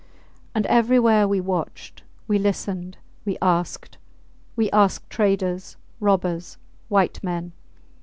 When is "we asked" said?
3.23-3.99, 4.55-5.07